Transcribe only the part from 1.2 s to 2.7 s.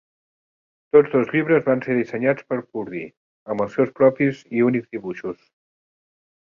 llibres van ser dissenyats per